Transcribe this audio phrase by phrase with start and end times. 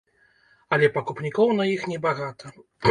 [0.77, 2.59] Але пакупнікоў на іх небагата.